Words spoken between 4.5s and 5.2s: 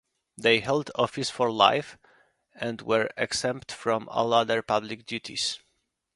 public